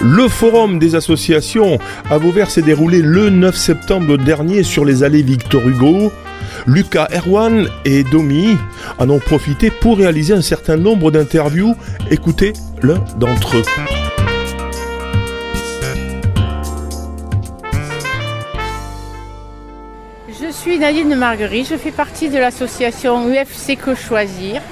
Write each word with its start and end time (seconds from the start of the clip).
Le 0.00 0.28
forum 0.28 0.78
des 0.78 0.94
associations 0.94 1.78
à 2.08 2.18
Vauvert 2.18 2.50
s'est 2.50 2.62
déroulé 2.62 3.02
le 3.02 3.30
9 3.30 3.56
septembre 3.56 4.16
dernier 4.16 4.62
sur 4.62 4.84
les 4.84 5.02
allées 5.02 5.22
Victor 5.22 5.66
Hugo. 5.66 6.12
Lucas 6.66 7.08
Erwan 7.12 7.66
et 7.84 8.04
Domi 8.04 8.56
en 8.98 9.10
ont 9.10 9.18
profité 9.18 9.70
pour 9.70 9.98
réaliser 9.98 10.34
un 10.34 10.42
certain 10.42 10.76
nombre 10.76 11.10
d'interviews. 11.10 11.74
Écoutez 12.12 12.52
l'un 12.80 13.02
d'entre 13.18 13.56
eux. 13.56 13.64
Je 20.28 20.52
suis 20.52 20.78
Nadine 20.78 21.16
Marguerite, 21.16 21.68
je 21.70 21.76
fais 21.76 21.90
partie 21.90 22.28
de 22.28 22.38
l'association 22.38 23.28
UFC 23.28 23.76
Que 23.76 23.96
Choisir 23.96 24.62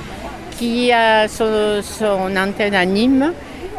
qui 0.57 0.93
a 0.93 1.27
son, 1.29 1.83
antenne 2.37 2.75
à 2.75 2.87
Nîmes 2.87 3.33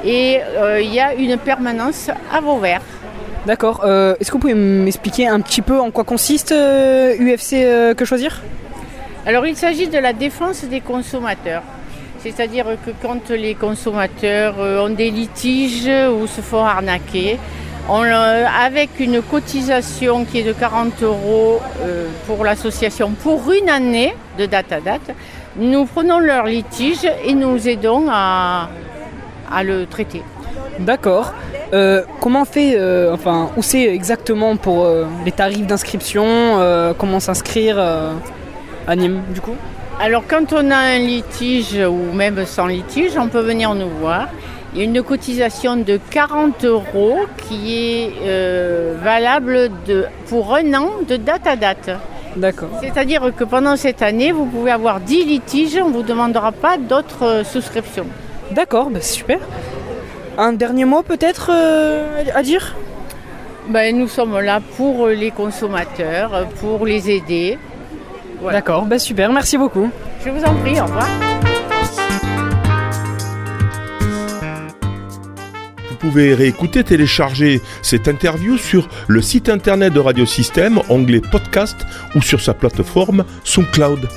et 0.08 0.40
euh, 0.42 0.82
il 0.82 0.94
y 0.94 1.02
a 1.02 1.14
une 1.14 1.38
permanence 1.38 2.10
à 2.34 2.40
Vauvert. 2.40 2.82
D'accord. 3.46 3.82
Euh, 3.84 4.16
est-ce 4.20 4.30
que 4.30 4.34
vous 4.34 4.40
pouvez 4.40 4.54
m'expliquer 4.54 5.28
un 5.28 5.42
petit 5.42 5.62
peu 5.62 5.80
en 5.80 5.92
quoi 5.92 6.06
consiste 6.06 6.52
UFC 6.52 7.54
euh, 7.54 7.94
Que 7.94 8.06
Choisir? 8.06 8.42
Alors 9.26 9.46
il 9.46 9.58
s'agit 9.58 9.88
de 9.88 9.98
la 9.98 10.14
défense 10.14 10.64
des 10.64 10.80
consommateurs. 10.80 11.62
C'est-à-dire 12.20 12.66
que 12.86 12.92
quand 13.02 13.30
les 13.30 13.54
consommateurs 13.56 14.56
ont 14.58 14.90
des 14.90 15.12
litiges 15.12 15.90
ou 16.10 16.26
se 16.28 16.42
font 16.42 16.64
arnaquer, 16.64 17.38
avec 17.90 19.00
une 19.00 19.22
cotisation 19.22 20.26
qui 20.26 20.40
est 20.40 20.44
de 20.44 20.52
40 20.52 21.04
euros 21.04 21.62
pour 22.26 22.44
l'association 22.44 23.12
pour 23.12 23.52
une 23.52 23.70
année 23.70 24.14
de 24.38 24.46
date 24.46 24.72
à 24.72 24.82
date, 24.82 25.12
nous 25.58 25.86
prenons 25.86 26.20
leur 26.20 26.46
litige 26.46 27.08
et 27.24 27.34
nous 27.34 27.68
aidons 27.68 28.08
à, 28.10 28.68
le 29.64 29.86
traiter. 29.86 30.24
D'accord. 30.80 31.34
Euh, 31.74 32.04
comment 32.22 32.44
on 32.44 32.46
fait, 32.46 32.76
euh, 32.78 33.14
enfin, 33.14 33.50
où 33.58 33.62
c'est 33.62 33.84
exactement 33.84 34.56
pour 34.56 34.86
euh, 34.86 35.06
les 35.26 35.32
tarifs 35.32 35.68
d'inscription 35.68 36.26
Comment 36.98 37.20
s'inscrire 37.20 37.80
à 37.80 38.96
Nîmes 38.96 39.22
du 39.34 39.42
coup? 39.42 39.56
Alors 40.00 40.24
quand 40.28 40.54
on 40.54 40.70
a 40.70 40.78
un 40.78 41.00
litige 41.00 41.76
ou 41.76 42.14
même 42.14 42.46
sans 42.46 42.68
litige, 42.68 43.18
on 43.18 43.28
peut 43.28 43.42
venir 43.42 43.74
nous 43.74 43.90
voir. 43.90 44.28
Il 44.74 44.80
y 44.80 44.82
a 44.82 44.86
une 44.86 45.02
cotisation 45.02 45.76
de 45.78 46.00
40 46.12 46.66
euros 46.66 47.20
qui 47.38 47.74
est 47.74 48.14
valable 49.02 49.72
de, 49.88 50.06
pour 50.28 50.56
un 50.56 50.74
an 50.74 50.90
de 51.08 51.18
date 51.18 51.48
à 51.48 51.56
date. 51.56 51.90
D'accord. 52.36 52.70
C'est-à-dire 52.82 53.32
que 53.36 53.44
pendant 53.44 53.76
cette 53.76 54.04
année, 54.04 54.32
vous 54.32 54.46
pouvez 54.46 54.72
avoir 54.72 55.00
10 55.00 55.26
litiges, 55.26 55.80
on 55.82 55.90
ne 55.90 55.94
vous 55.94 56.04
demandera 56.04 56.52
pas 56.52 56.78
d'autres 56.78 57.44
souscriptions. 57.44 58.06
D'accord, 58.52 58.90
bah, 58.90 59.02
super. 59.02 59.40
Un 60.38 60.54
dernier 60.54 60.86
mot 60.86 61.02
peut-être 61.02 61.52
euh, 61.54 62.24
à 62.34 62.44
dire? 62.44 62.76
Ben, 63.70 63.98
Nous 63.98 64.08
sommes 64.08 64.40
là 64.40 64.62
pour 64.78 65.08
les 65.08 65.32
consommateurs, 65.32 66.48
pour 66.62 66.86
les 66.86 67.10
aider. 67.10 67.58
D'accord, 68.42 68.86
bah, 68.86 69.00
super, 69.00 69.32
merci 69.32 69.58
beaucoup. 69.58 69.90
Je 70.24 70.30
vous 70.30 70.44
en 70.44 70.56
prie, 70.56 70.80
au 70.80 70.86
revoir. 70.86 71.08
Vous 75.90 75.96
pouvez 76.12 76.36
réécouter, 76.36 76.84
télécharger 76.84 77.60
cette 77.82 78.08
interview 78.08 78.58
sur 78.58 78.88
le 79.08 79.22
site 79.22 79.50
internet 79.50 79.92
de 79.94 80.00
Radiosystème, 80.00 80.80
onglet 80.90 81.22
podcast 81.22 81.76
ou 82.16 82.22
sur 82.22 82.40
sa 82.40 82.54
plateforme 82.54 83.26
SoundCloud. 83.44 84.08